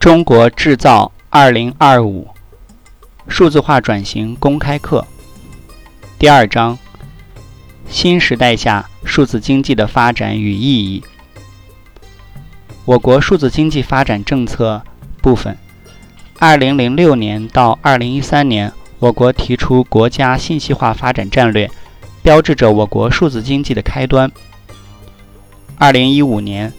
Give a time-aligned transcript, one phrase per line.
[0.00, 2.26] 中国制造二零二五
[3.28, 5.06] 数字化转型公开课
[6.18, 6.78] 第二章：
[7.86, 11.04] 新时代下数字经济的发展与意义。
[12.86, 14.82] 我国数字经济发展政策
[15.20, 15.54] 部分：
[16.38, 21.70] 二零零六年到二零一三年，我国提出国家信息化发展战略，
[22.22, 24.32] 标志着我国数字经济的开端。
[25.76, 26.72] 二零一五年。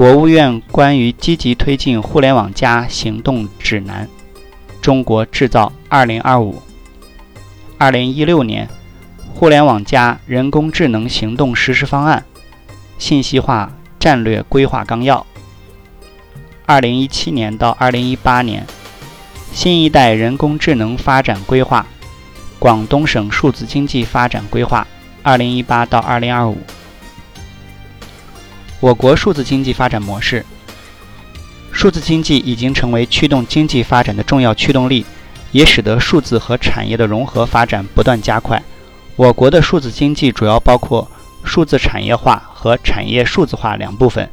[0.00, 4.08] 国务院关于积极推进“互联网+”行动指南
[4.80, 6.54] （中国制造 2025）。
[7.76, 8.66] 二零一六年，
[9.34, 12.24] 《互联网+人工智能行动实施方案》
[12.96, 15.26] （信息化战略规划纲要）。
[16.64, 18.64] 二零一七年到二零一八年，
[19.52, 21.86] 《新一代人工智能发展规划》
[22.58, 24.86] （广东省数字经济发展规划
[25.24, 26.79] （2018 到 2025））。
[28.80, 30.44] 我国数字经济发展模式，
[31.70, 35.04] 数字经济已经成为驱动经济发展的重要驱动力，
[35.52, 38.62] 也使得数字和产业的融合发展不断加快。
[39.16, 41.06] 我国的数字经济主要包括
[41.44, 44.26] 数字产业化和产业数字化两部分，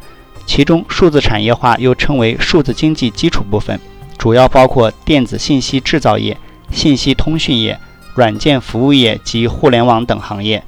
[0.45, 3.78] 其中数字产业化又称为数字经济基础部分，
[4.18, 6.38] 主要包括电子信息制造业、
[6.72, 7.78] 信息通讯业、
[8.16, 10.64] 软件服务业及互联网等行业，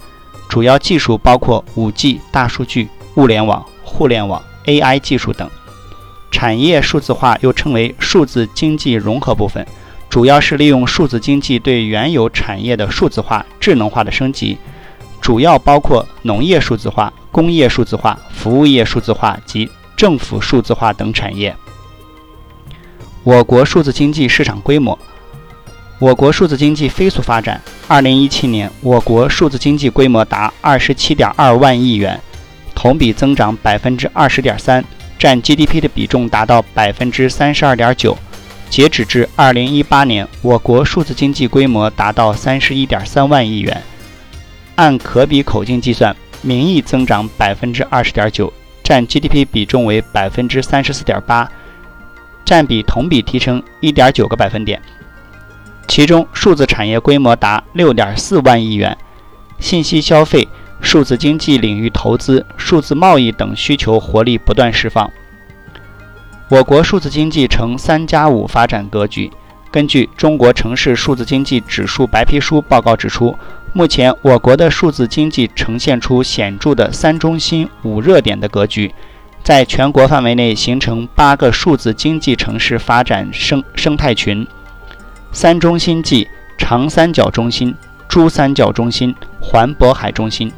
[0.49, 2.89] 主要技术包括 5G、大数据。
[3.15, 5.49] 物联网、互联网、AI 技术等，
[6.31, 9.65] 产业数字化又称为数字经济融合部分，
[10.09, 14.57] 主要是利用数字经济对原有产业的数字化、智能化的升级，
[15.19, 21.55] 主要包括农业数字化、工业数字化、服务业数字化及政府数字化等产业。
[23.23, 24.97] 我国数字经济市场规模，
[25.99, 27.61] 我国数字经济飞速发展。
[27.87, 32.19] 二零一七年，我国数字经济规模达二十七点二万亿元。
[32.79, 34.81] 同比增长百分之二十点三，
[35.17, 38.17] 占 GDP 的比重达到百分之三十二点九。
[38.69, 43.83] 截止至二零一八年，我国数字经济规模达到三十一点三万亿元。
[44.75, 51.51] 按可比口径计算，名义增长百分之二十点九，占 GDP 比重为百分之三十四点八，
[52.45, 54.81] 占比同比提升一点九个百分点。
[55.85, 58.97] 其中，数字产业规模达六点四万亿元，
[59.59, 60.47] 信息消费。
[60.81, 65.09] 数字经济领域投资、数字贸易等需求活力不断释放。
[66.49, 69.31] 我国数字经济呈“三加五”发展格局。
[69.71, 73.37] 根据《中国城市数字经济指数白皮书》报告指出，
[73.71, 78.91] 目前我国的数字经济呈现出显著的“三中心、五热点”的格局，
[79.43, 84.47] 在全国范围内形成八个数字经济城市发展生生态群。
[85.31, 87.75] 三中心即长三角中心、
[88.07, 90.51] 珠三角中心、环渤海中心。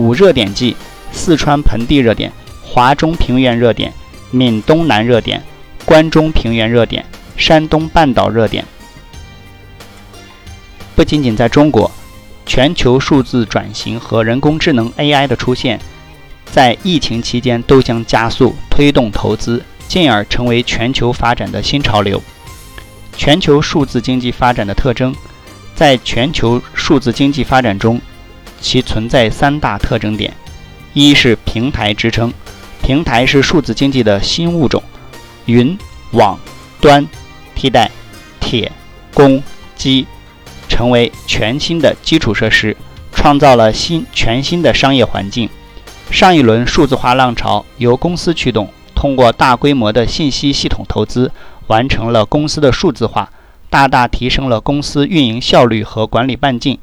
[0.00, 0.74] 五热点即：
[1.12, 2.32] 四川盆地热点、
[2.64, 3.92] 华中平原热点、
[4.30, 5.42] 闽东南热点、
[5.84, 7.04] 关中平原热点、
[7.36, 8.64] 山东半岛热点。
[10.96, 11.90] 不仅仅在中国，
[12.46, 15.78] 全球数字转型和人工智能 AI 的出现，
[16.46, 22.22] 在疫情期间都将加速推动投资，进而成为全球发展的新潮流。
[23.18, 25.14] 全球数字经济发展的特征，
[25.74, 28.00] 在全球数字经济发展中。
[28.60, 30.32] 其存在三大特征点：
[30.92, 32.32] 一是平台支撑，
[32.82, 34.82] 平台是数字经济的新物种，
[35.46, 35.76] 云、
[36.12, 36.38] 网、
[36.80, 37.06] 端
[37.54, 37.90] 替代
[38.38, 38.70] 铁、
[39.14, 39.42] 公、
[39.74, 40.06] 机，
[40.68, 42.76] 成为全新的基础设施，
[43.12, 45.48] 创造了新全新的商业环境。
[46.10, 51.30] 上一轮数字化浪潮由公司驱动，通过大规模的信息系统投资，
[51.68, 53.30] 完成了公司的数字化，
[53.70, 56.78] 大大提升了公司运营效率和管理半径。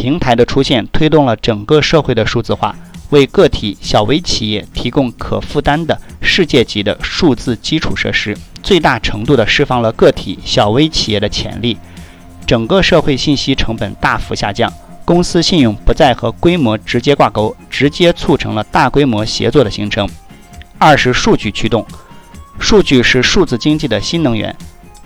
[0.00, 2.74] 平台的出现推动了整个社会的数字化，
[3.10, 11.76] 为个体小微企业提供可负担的世界级的数字基础设施，最大程度地释放了个体小微企业的潜力。
[12.46, 14.72] 整个社会信息成本大幅下降，
[15.04, 20.08] 公司信用不再和规模直接挂钩，直接促成了大规模协作的形成。
[20.78, 21.86] 二是数据驱动，
[22.58, 24.56] 数据是数字经济的新能源，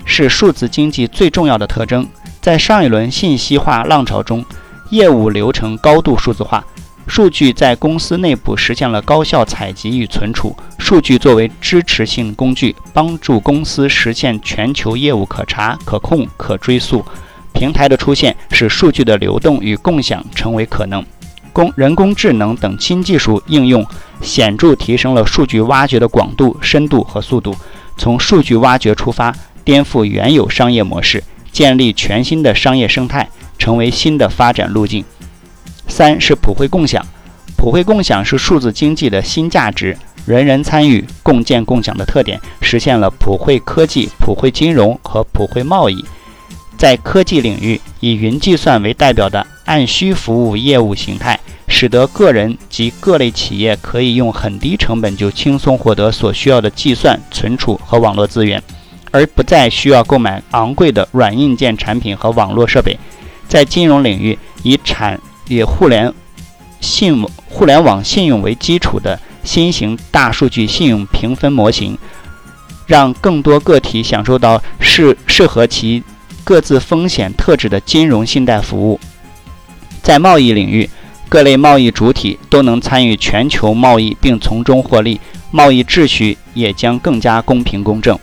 [0.05, 2.07] 是数字经济最重要的特征。
[2.41, 4.45] 在上一轮信息化浪潮中，
[4.95, 6.65] 业务流程高度数字化，
[7.09, 10.57] 数据在公司内部实现了高效采集与存储。
[10.79, 17.05] 数据作为支持性工具，帮助公司实现全球业务可查、可控、可追溯。
[17.53, 21.05] 平台的出现使数据的流动与共享成为可能。
[21.53, 23.85] 工人工智能等新技术应用
[24.21, 27.53] 显著提升了数据挖掘的广度、深度和速度。
[27.97, 31.25] 从数据挖掘出发，颠覆原有商业模式，
[31.55, 33.27] 建立全新的商业生态。
[33.57, 35.03] 成为新的发展路径。
[35.87, 37.03] 三是普惠共享，
[37.57, 39.97] 普惠共享是数字经济的新价值。
[40.27, 46.05] 人人参与、共建共享的特点，实现了普惠科技、普惠金融和普惠贸易。
[46.77, 58.63] 在科技领域，以云计算为代表的按需服务业务形态，使得个人及各类企业可以用很低成本就轻松获得所需要的计算、存储和网络资源，
[59.15, 62.99] 而不再需要购买昂贵的软硬件产品和网络设备。
[63.47, 66.13] 在金融领域，以产以互联
[66.81, 71.97] 信互联网信用为基础的新型大数据信用评分模型，
[72.89, 76.03] 让更多个体享受到适适合其。
[76.43, 79.01] 各自风险特质的金融信贷服务，
[80.03, 80.91] 在贸易领域，
[81.27, 85.19] 各类贸易主体都能参与全球贸易并从中获利，
[85.51, 88.19] 贸易秩序也将更加公平公正。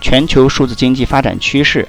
[0.00, 1.86] 全球数字经济发展趋势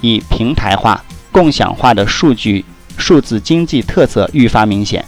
[0.00, 2.64] 以平台化、共享化的数据
[2.96, 5.04] 数字经济特色愈发明显，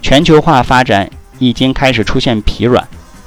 [0.00, 2.86] 全球化发展已经开始出现疲软，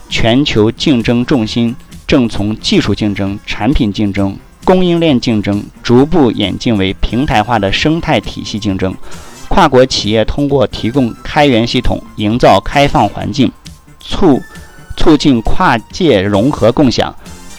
[0.10, 1.76] 全球竞争重心
[2.08, 4.38] 正从技术竞争、产品竞争。
[4.64, 8.96] 供应链竞争逐步演进为平台化的生态体系竞争，
[9.48, 13.52] 跨国企业通过提供开源系统、营造开放环境、
[14.00, 14.42] 促
[14.98, 17.16] 促进跨界融合共享、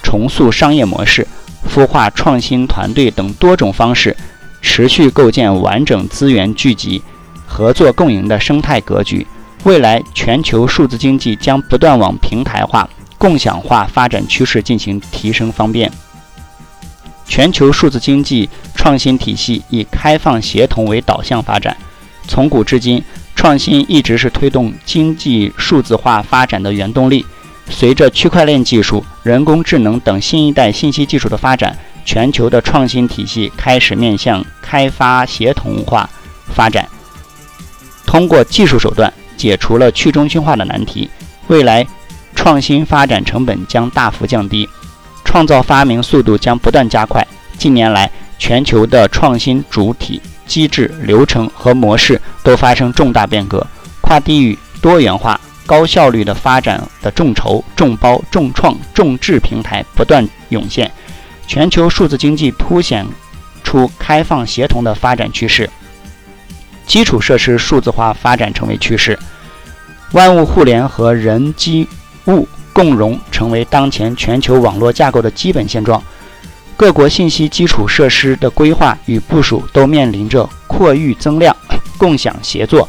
[0.06, 1.26] 重塑商业模式、
[1.68, 4.16] 孵化创新团队等多种方式，
[4.62, 7.02] 持续构建完整资源聚集、
[7.44, 9.26] 合作共赢的生态格局。
[9.64, 12.88] 未来，全球数字经济将不断往平台化、
[13.18, 15.90] 共享化发展趋势进行提升方便。
[17.26, 21.76] 全球数字经济创新体系以开放协同为导向发展，
[22.28, 23.02] 从古至今，
[23.34, 27.26] 创新一直是推动经济数字化发展的原动力。
[27.68, 36.08] 随着区块链技术、人工智能等新一代信息技术的发展，全球的创新体系开始面向开发协同化
[36.54, 36.88] 发展。
[38.06, 41.10] 通过技术手段解除了去中心化的难题，
[41.48, 41.86] 未来
[42.34, 44.68] 创新发展成本将大幅降低。
[45.24, 47.26] 创造发明速度将不断加快。
[47.58, 53.66] 近年来，全球的创新主体、机制、流程和模式都发生重大变革，
[54.00, 60.90] 跨地域、多元化、高效率的发展的众筹、众包、众创、众智平台不断涌现。
[61.46, 63.04] 全球数字经济凸显
[63.62, 65.68] 出开放协同的发展趋势，
[66.86, 69.18] 基础设施数字化发展成为趋势，
[70.12, 71.86] 万物互联和人机
[72.28, 72.48] 物。
[72.72, 76.02] 共融成为当前全球网络架构的基本现状，
[76.76, 81.56] 各国信息基础设施的规划与部署都面临着扩域增量、
[81.96, 82.86] 共享协作、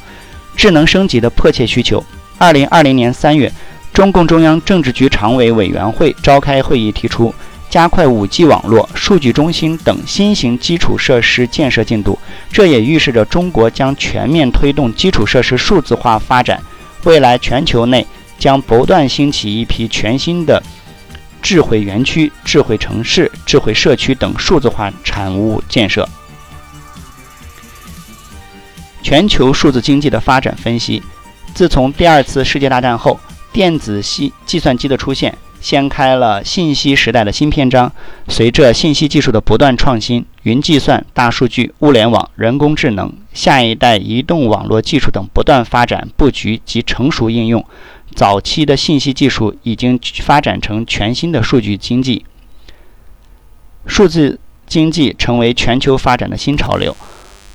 [0.58, 2.04] 智能升级的迫切需求。
[2.38, 3.52] 二零二零年三月，
[3.94, 7.34] 中共中央政治局常委委员会召开会议，提出
[7.70, 12.18] 加快五 G 网络、数据中心等新型基础设施建设进度。
[12.52, 16.62] 这也预示着中国将全面推动基础设施数字化发展。
[17.04, 18.06] 未来，全球内。
[18.40, 20.62] 将不断兴起一批全新的
[21.42, 26.08] 智慧园区、智慧城市、智慧社区等数字化产物建设。
[29.02, 31.02] 全球数字经济的发展分析：
[31.54, 33.20] 自从第二次世界大战后，
[33.52, 37.92] 电子系计算机的出现，掀开了信息时代的新篇章。
[38.28, 47.66] 随着信息技术的不断创新，云计算、大数据、物联网、人工智能、下一代移动网络技术等不断发展布局及成熟应用。
[48.16, 52.24] 早期的信息技术已经发展成全新的数据经济，
[53.88, 56.96] 数字经济成为全球发展的新潮流。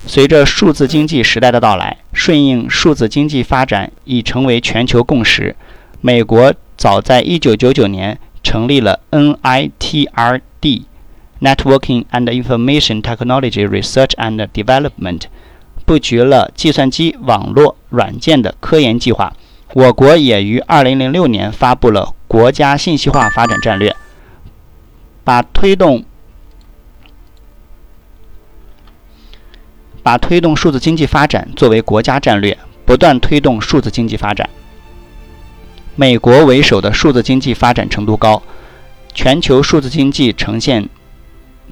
[0.07, 5.55] 随着数字经济时代的到来，顺应数字经济发展已成为全球共识。
[6.01, 15.23] 美国早在1999年成立了 NITRD（Networking and Information Technology Research and Development），
[15.87, 19.33] 布局了计算机网络软件的科研计划。
[19.75, 23.95] 我国也于2006年发布了国家信息化发展战略，
[25.25, 26.05] 把推动
[30.03, 34.49] 把推动数字经济发展作为国家战略，不断推动数字经济发展。
[35.95, 38.43] 美国为首的数字经济发展程度高，
[39.15, 40.89] 全球数字经济呈现。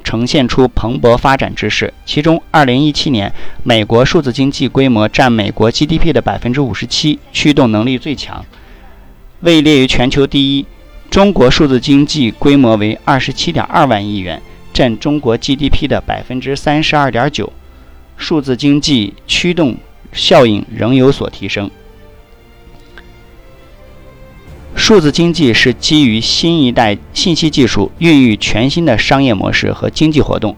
[0.03, 1.93] 呈现出蓬勃发展之势。
[2.07, 3.31] 其中，2017年
[3.63, 8.43] 美国数字经济规模占美国 GDP 的百分之五十七，驱动能力最强，
[9.41, 10.65] 位列于全球第一。
[11.11, 14.41] 中国数字经济规模为二十七点二万亿元，
[14.73, 17.53] 占中国 GDP 的百分之三十二点九，
[18.21, 19.77] 数字经济驱动
[20.13, 21.71] 效应仍有所提升。
[24.77, 30.55] 数字经济是基于新一代信息技术，孕育全新的商业模式和经济活动，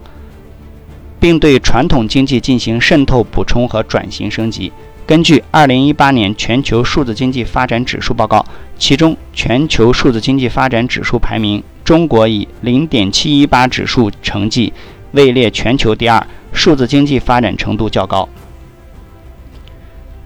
[1.20, 4.72] 并对传统经济进行渗透、补充和转型升级。
[5.06, 8.44] 根据2018年全球数字经济发展指数报告，
[8.76, 14.72] 其中全球数字经济发展指数排名，中国以0.718指数成绩
[15.12, 18.28] 位列全球第二，数字经济发展程度较高。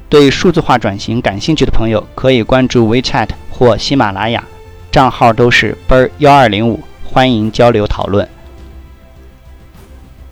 [0.08, 4.44] 对数字化转型感兴趣的朋友，可以关注 WeChat 或喜马拉雅，
[4.90, 8.28] 账号都是 ber 幺二零五，欢迎交流讨论。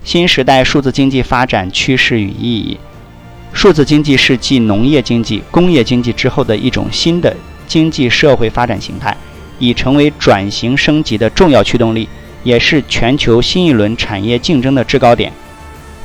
[0.03, 2.79] 新时代数字经济发展趋势与意义。
[3.51, 7.35] 数字经济是继农业经济、工业经济之后的一种新的
[7.67, 9.15] 经济社会发展形态，
[9.59, 12.07] 已成为转型升级的重要驱动力，
[12.45, 15.33] 也是全球新一轮产业竞争的制高点。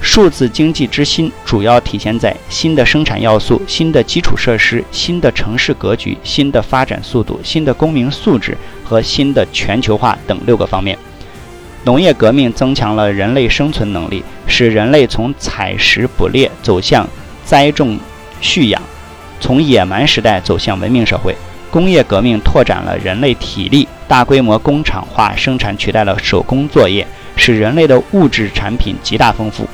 [0.00, 10.98] 数字经济之新主要体现在新的生产要素、新的基础设施、新的城市格局、新的发展速度、新的公民素质和新的全球化等六个方面。
[11.84, 17.06] 农业革命增强了人类生存能力，使人类从采食捕猎走向。
[17.42, 17.98] 栽种、
[18.40, 18.80] 蓄养，
[19.40, 21.34] 从野蛮时代走向文明社会。
[21.70, 29.68] 工业革命拓展了人类体力，大规模工厂化生产取代了手工作业，使人类的物质产品极大丰富。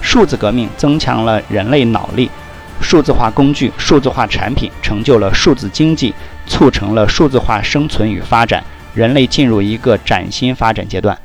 [0.00, 2.30] 数字革命增强了人类脑力，
[2.80, 6.14] 数字化工具、数字化产品成就了数字经济，
[6.46, 8.62] 促成了数字化生存与发展。
[8.94, 11.16] 人类进入一个崭新发展阶段。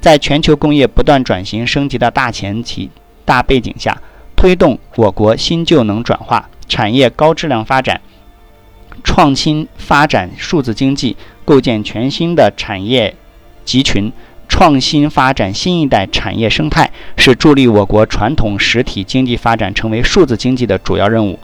[0.00, 2.90] 在全球工业不断转型升级的大前提、
[3.24, 3.96] 大背景下。
[4.34, 8.00] 推动我国新旧能转化、产业高质量发展、
[9.04, 13.14] 创新发展数字经济，构建全新的产业
[13.64, 14.12] 集群，
[14.48, 21.38] 创新发展新一代产业生态，是助力我国传统实体经济发展成为数字经济的主要任务。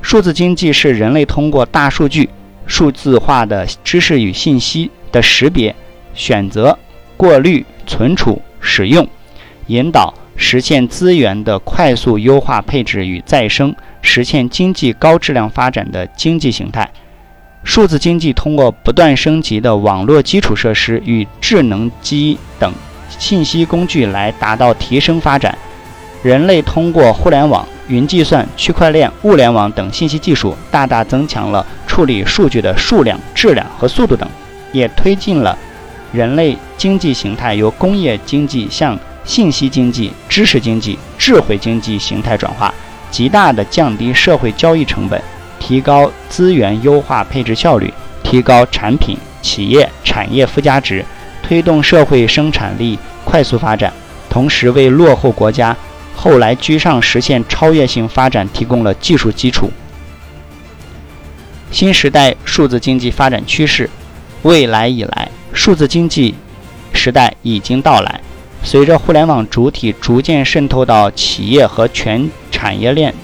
[0.00, 2.30] 数字经济是人类通过大数据、
[2.66, 5.74] 数字化的知识与信息的识别、
[6.14, 6.78] 选择、
[7.16, 9.06] 过滤、存储、使用、
[9.66, 10.14] 引导。
[10.40, 16.88] 实现资源的快速优化配置与再生，实现经济高质量发展的经济形态。
[17.64, 22.72] 数字经济通过不断升级的网络基础设施与智能机等
[23.18, 25.58] 信息工具来达到提升发展。
[26.22, 34.28] 人类通过互联网、云计算、区块链、物联网等信息技术，大大增强了处理数据的数量、质量和速度等，
[34.70, 35.58] 也推进了
[36.12, 38.96] 人类经济形态由工业经济向。
[39.28, 42.72] 信息经济、知识经济、智慧经济形态转化，
[43.10, 45.22] 极大地降低社会交易成本，
[45.60, 47.92] 提高资源优化配置效率，
[48.24, 51.04] 提高产品、企业、产业附加值，
[51.42, 53.92] 推动社会生产力快速发展，
[54.30, 55.76] 同时为落后国家
[56.16, 59.70] 后来居上实现超越性发展提供了技术基础。
[61.70, 63.90] 新时代数字经济发展趋势，
[64.40, 66.34] 未来以来，数字经济
[66.94, 68.18] 时代已经到来。
[68.62, 73.14] 随着互联网主体逐渐渗透到企业和全产业链、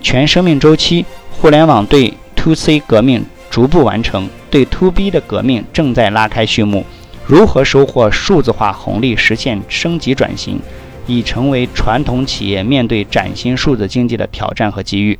[0.00, 6.86] 全生命周期，互联网对 To C 革命逐步完成，对 To B 的革命正在拉开序幕。
[7.26, 10.60] 如何收获数字化红利，实现升级转型，
[11.06, 15.18] 已成为传统企业面对崭新数字经济的挑战和机遇。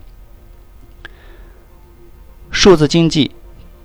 [2.50, 3.32] 数字经济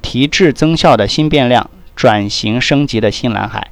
[0.01, 3.71] 提质增效的新变量，转型升级的新蓝海。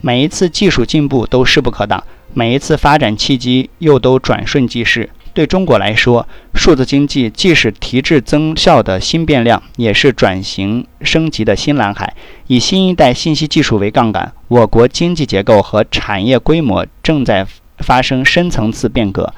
[0.00, 2.02] 每一次技术进步都势不可挡，
[2.34, 5.10] 每一次发展契机又都转瞬即逝。
[5.34, 12.12] 对中国来说，数字经济既是提质增效的新变量，也是转型升级的新蓝海。
[12.48, 17.46] 以新一代信息技术为杠杆，我国经济结构和产业规模正在
[17.78, 19.32] 发生深层次变革，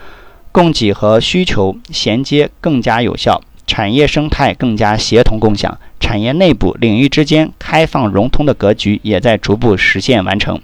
[0.53, 3.43] 供给和需求衔接更加有效。
[3.71, 10.61] 产业生态更加协同共享，产业内部领域之间开放融通的格局也在逐步实现完成。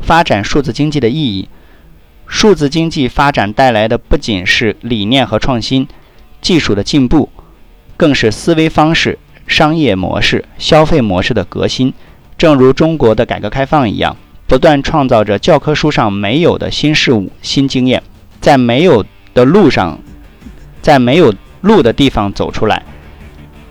[0.00, 1.48] 发展数字经济的意义，
[2.26, 5.86] 数字经济发展带来的不仅是理念和创新、
[6.40, 7.28] 技术的进步，
[7.96, 9.16] 更是思维方式、
[9.46, 11.94] 商业模式、消费模式的革新。
[12.36, 14.16] 正如中国的改革开放一样，
[14.48, 18.02] 不断创造着教科书上没有的新事物、新经验，
[18.40, 20.00] 在没有的路上。
[20.88, 22.82] 在没有路的地方走出来，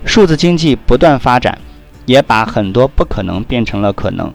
[0.05, 1.57] 数字经济不断发展，
[2.05, 4.31] 也把很多不可能变成了可能。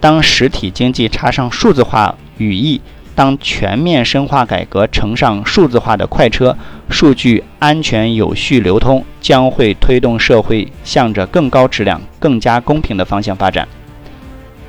[0.00, 2.82] 当实体经济插上数字化语义，
[3.14, 6.54] 当全面深化改革乘上数字化的快车，
[6.90, 13.66] 数据安全有序流通，将会推动社会向着更高质量、更加公平的方向发展。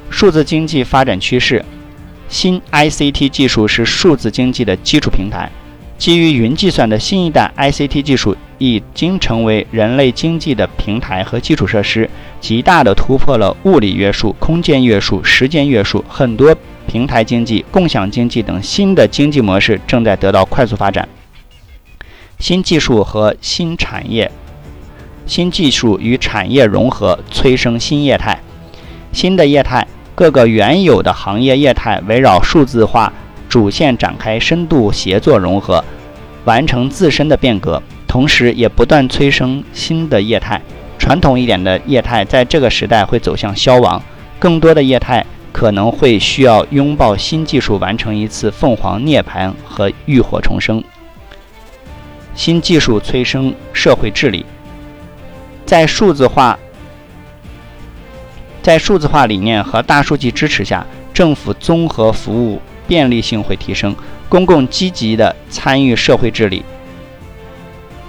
[0.10, 1.66] 数字经济发展趋势，
[2.30, 5.52] 新 ICT 技术是数字经济的基础平台。
[5.98, 16.06] 基于云计算的新一代 ICT 技术已经成为人类经济的平台和基础设施，极大地突破了物理约束、空间约束、时间约束。
[16.08, 16.56] 很多
[16.88, 21.08] 平台经济、共享经济等新的经济模式正在得到快速发展。
[22.40, 24.32] 新技术和新产业，
[25.26, 28.40] 新技术与产业融合，催生新业态。
[29.12, 33.12] 新的业态，各个原有的行业业态围绕数字化
[33.50, 35.84] 主线展开深度协作融合，
[36.46, 40.62] 完成自身的变革，同时也不断催生新的业态。
[40.98, 44.02] 传统一点的业态在这个时代会走向消亡，
[44.40, 50.84] 更多的业态可能会需要拥抱新技术，完成一次凤凰涅槃和浴火重生。
[52.36, 54.46] 新技术催生社会治理，
[55.66, 56.60] 在数字化
[58.62, 63.96] 在数字化理念和大数据支持下，政府综合服务便利性会提升，
[64.30, 66.64] 公共积极的参与社会治理。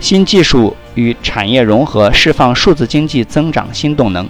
[0.01, 4.29] 新技术与产业融合，释放数字经济增长新动能。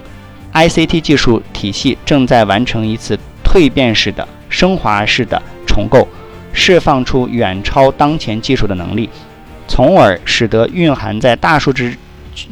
[0.54, 6.08] ICT 技术体系正在完成一次蜕变式的、升华式的重构，
[6.54, 9.10] 释放出远超当前技术的能力。
[9.68, 11.98] 从而使得蕴含在大数据、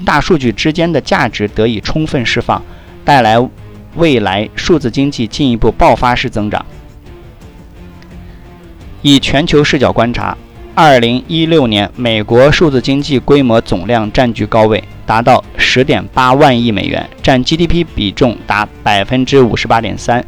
[0.05, 2.63] 大数据之间的价值得以充分释放，
[3.03, 3.37] 带来
[3.95, 6.65] 未来数字经济进一步爆发式增长。
[9.03, 10.37] 以全球视角观察，
[10.75, 20.25] 二零一六年美国数字经济规模总量占据高位，达到十点八万亿美元，占 GDP 比重达百分之五十八点三。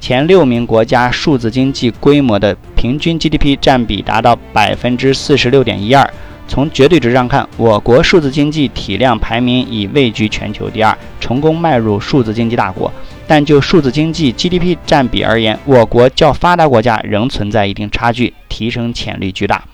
[0.00, 6.08] 前六名国家数字经济规模的平均 GDP 占比达到百分之四十六点一二。
[6.46, 12.92] 从绝对值上看，我国数字经济体量排名已位居全球第二，成功迈入数字经济大国。
[13.26, 19.64] 但就数字经济 GDP 占比而言，我国较发达国家仍存在一定差距，提升潜力巨大。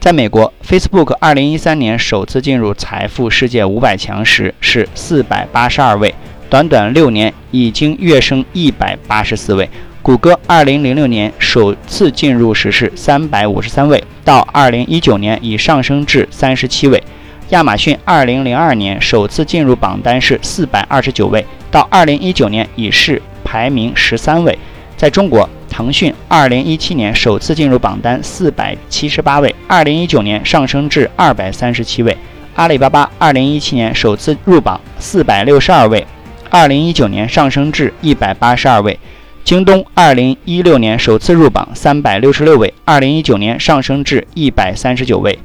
[0.00, 6.14] 在美国，Facebook 2013年首次进入财富世界五百强时是四百八十二位，
[6.50, 9.68] 短短六年已经跃升一百八十四位。
[10.04, 17.02] 谷歌2006年首次进入时是353位，到2019年已上升至37位。
[17.48, 24.58] 亚马逊2002年首次进入榜单是429位，到2019年已是排名13位。
[24.94, 32.14] 在中国，腾讯2017年首次进入榜单478位，2019年上升至237位。
[32.56, 36.06] 阿里巴巴2017年首次入榜462位
[36.50, 38.98] ，2019年上升至182位。
[39.44, 45.38] 京东二零一六年首次入榜三百六十六位，二零一九年上升至一百三十九位。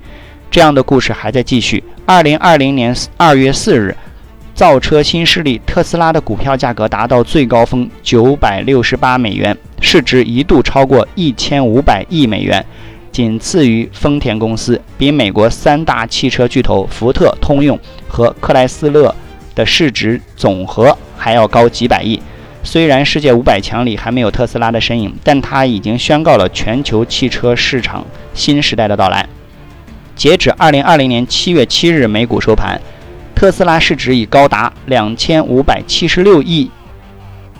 [0.49, 1.83] 这样的故事还在继续。
[2.05, 3.93] 二零二零年二月四日，
[4.55, 12.65] 造车新势力特斯拉的股票价格达到最高峰九百六十八美元，市值一度超过一千五百亿美元，
[13.11, 19.13] 仅次于丰田公司，比美国三大汽车巨头福特、通用和克莱斯勒
[19.53, 22.17] 的市值总和还要高几百亿。
[22.71, 28.05] 虽然世界五百强里还没有特斯拉的身影，但它已经宣告了全球汽车市场
[28.35, 29.27] 新时代的到来。
[30.15, 32.79] 截止二零二零年七月七日美股收盘，
[33.33, 36.69] 特斯拉市值已高达两千五百七十六亿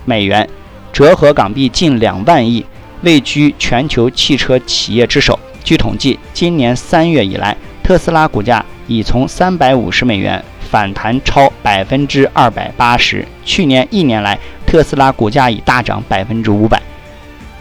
[0.04, 0.48] 美元，
[0.92, 2.64] 折合港币近两万亿，
[3.02, 5.36] 位居全球汽车企业之首。
[5.64, 10.40] 据统计，今年三月以来，特斯拉股价已从三百五十美元。
[10.70, 13.26] 反弹超百分之二百八十。
[13.44, 14.38] 去年一年来，
[14.70, 16.80] 特斯拉股价已大涨百分之五百。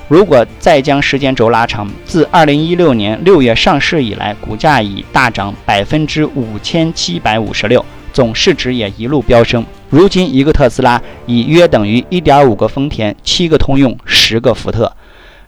[0.08, 9.65] 如果再将时间轴拉长，自二零一六年六月上市以来，股价已大涨百分之五千七百五十六，总市值也一路飙升。
[9.89, 14.95] 如今，一个特斯拉已约等于一点五个丰田、七个通用、十个福特。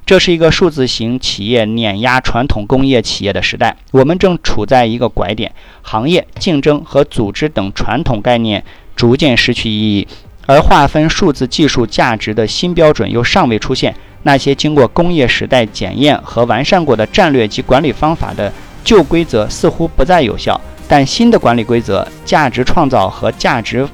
[0.04, 5.52] 这是一个数字型企业碾压传统工业企业的时代，我们正处在一个拐点，
[5.84, 8.64] 行业竞争和组织等传统概念
[8.96, 10.08] 逐渐失去意义，
[10.52, 13.96] 而划分数字技术价值的新标准又尚未出现。
[14.24, 18.52] 那些经过工业时代检验和完善过的战略及管理方法的
[18.84, 20.60] 旧规则似乎不再有效，
[20.90, 23.88] 但新的管理规则、价值创造和价值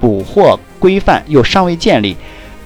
[0.00, 2.16] 捕获规范又尚未建立。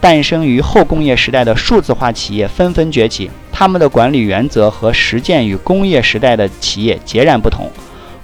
[0.01, 7.71] 诞生于后工业时代的数字化企业纷纷崛起，他们的管理原则和实践与工业时代的企业截然不同。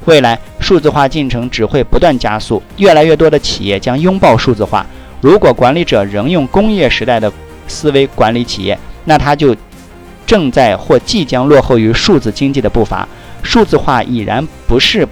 [0.07, 4.85] 未来数字化进程只会不断加速，越来越多的企业将拥抱数字化。
[5.21, 7.33] 如果管理者仍用工业时代的
[7.69, 9.55] 思维管理企业，那他就
[10.27, 13.07] 正在或即将落后于数字经济的步伐。
[13.43, 15.07] 数字化已然不是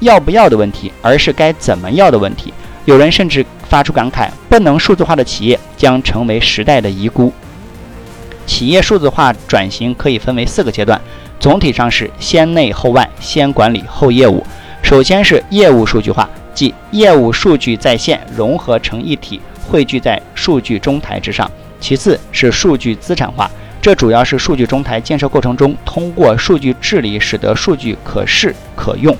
[0.00, 2.52] 要不要的问题，而是该怎么要的问题。
[2.84, 7.32] 有人甚至发出感慨：不能数字化的企业将成为时代的遗孤。
[8.46, 11.00] 企业数字化转型可以分为四个阶段，
[11.38, 14.44] 总体上是先内后外，先管理后业务。
[14.82, 21.50] 首先是业务数据化，即业务数据在线融合成一体，汇聚在数据中台之上。
[21.80, 29.16] 其次是数据资产化，这主要是数据中台建设过程中通过数据治理使得数据可视可用。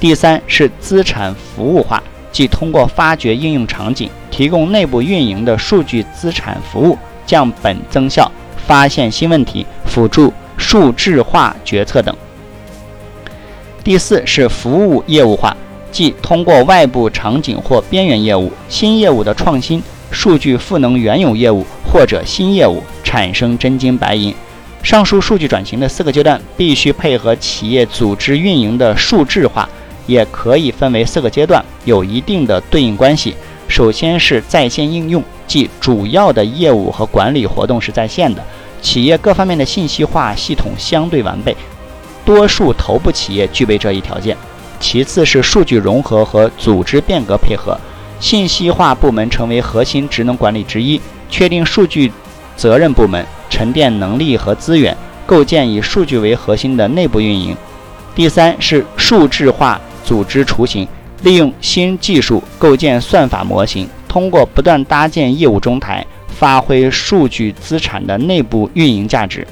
[0.00, 8.30] 第三是资产服务化，即通过发掘应用场景，提供内部运营的数据资产服务，降本增效，
[8.66, 12.14] 发现新问题，辅助数字化决策等。
[13.84, 15.56] 第四是服务业务化，
[15.94, 19.80] 即通过外部场景或边缘业务、新业务的创新，
[20.10, 24.34] 数据赋能原有业务或者新业务，产生真金白银。
[24.82, 29.68] 上述数据转型的四个阶段，必须配合企业组织运营的数字化。
[30.06, 33.34] 也可以分为四个阶段，有一定的对应关系。
[33.68, 38.44] 首先是在线应用，即主要的业务和管理活动是在线的，
[38.82, 41.56] 企业各方面的信息化系统相对完备，
[42.22, 44.36] 多数头部企业具备这一条件。
[44.84, 47.74] 其次是数据融合和组织变革配合，
[48.20, 52.12] 信息化部门成为核心职能管理之一，确定数据
[52.54, 54.94] 责任部门，沉淀能力和资源，
[55.24, 57.56] 构建以数据为核心的内部运营。
[58.14, 59.80] 第三是数字化。
[60.04, 60.86] 组织雏形，
[61.22, 69.46] 利用新技术构建算法模型，通过不断搭建业务中台，发挥数据资产的内部运营价值。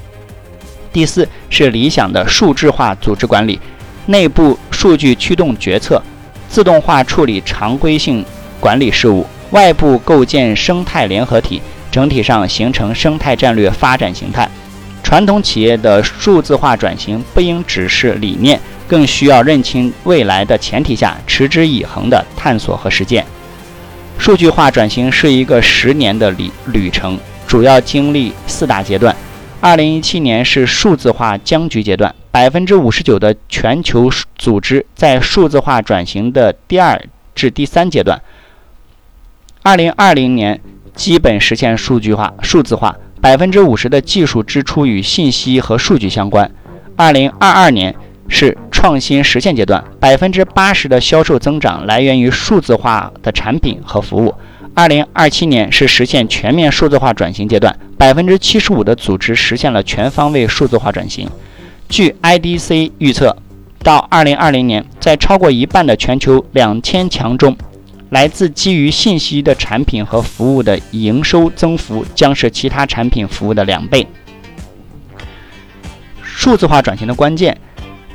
[0.91, 3.59] 第四是理想的数字化组织管理，
[4.05, 6.01] 内部数据驱动决策，
[6.49, 8.23] 自动化处理常规性
[8.59, 11.61] 管理事务，外部构建生态联合体，
[11.91, 14.49] 整体上形成生态战略发展形态。
[15.01, 18.59] 传统企业的数字化转型不应只是理念。
[18.85, 23.25] 更需要认清未来的前提下，持之以恒的探索和实践。
[24.19, 29.15] 数据化转型是一个十年的旅旅程，主要经历四大阶段。
[29.61, 36.99] 二零一七年是数字化僵局阶段，百分之五十九的全球组织在数字化转型的第二
[37.35, 38.19] 至第三阶段。
[39.61, 40.59] 二零二零年
[40.95, 46.49] 基本实现数据化、数字化，百分之五十的技术支出与信息和数据相关。
[46.95, 47.95] 二零二二年。
[48.29, 54.33] 是创新实现阶段，百分之八十的销售增长来源于数字化的产品和服务。
[54.73, 61.29] 二零二七年是实现全面数字化转型阶段，百分之七十五的组织实现了全方位数字化转型。
[61.89, 63.37] 据 IDC 预测，
[63.79, 67.55] 到二零二零年，在超过一半的全球两千强中，
[68.09, 74.07] 来自基于信息的产品和服务的营收增幅将是其他产品服务的两倍。
[76.21, 77.57] 数字化转型的关键。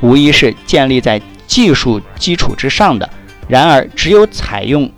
[0.00, 3.10] 无疑是建立在技术基础之上的。
[3.48, 4.88] 然而，只有采用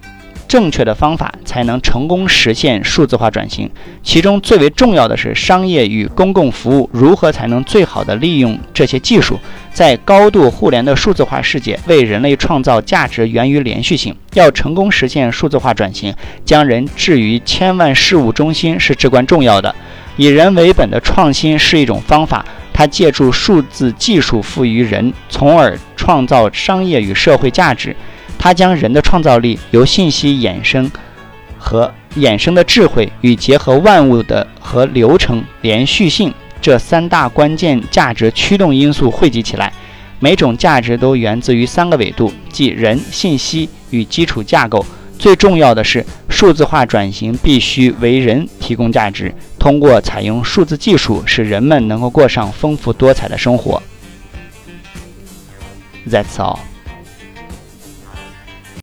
[0.51, 3.71] 正确的方法，才能成功实现数字化转型。
[4.03, 9.39] 其中最为重要的是，商业与公共服务如何才能最好的利用这些技术，
[9.73, 14.13] 在高度互联的数字化世界，为人类创造价值源于连续性。
[14.35, 16.13] 要成功实现数字化转型，
[16.45, 19.73] 将人置于千万事物中心是至关重要的。
[20.17, 22.45] 以人为本的创新是一种方法。
[22.73, 27.95] 它借助数字技术赋予人，从而创造商业与社会价值。
[28.43, 30.91] 它将人的创造力由信息衍生
[31.59, 39.71] 和衍生的智慧与结合万物的和流程连续性这三大关键价值驱动因素汇集起来。
[40.19, 44.85] 每种价值都源自于三个维度，即人、信息与基础架构。
[45.19, 53.83] 最重要的是，数字化转型必须为人提供价值，通过采用数字技术，使人们能够过上丰富多彩的生活。
[56.07, 56.59] That's all.